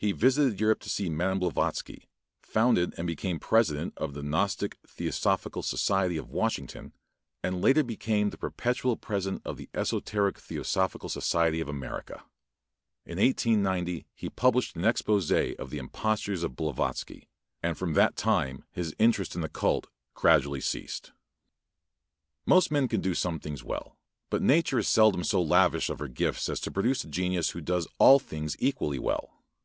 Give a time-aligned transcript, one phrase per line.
[0.00, 1.40] He visited Europe to see Mme.
[1.40, 2.08] Blavatsky,
[2.40, 6.92] founded and became president of the Gnostic Theosophical Society of Washington,
[7.42, 12.22] and later became the perpetual president of the Esoteric Theosophical Society of America.
[13.06, 17.28] In 1890 he published an exposé of the impostures of Blavatsky,
[17.60, 21.10] and from that time his interest in the cult gradually ceased.
[22.46, 23.98] Most men can do some things well,
[24.30, 27.60] but nature is seldom so lavish of her gifts as to produce a genius who
[27.60, 29.34] does all things equally well.